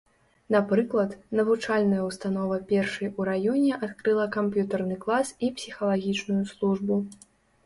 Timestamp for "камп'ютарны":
4.37-4.95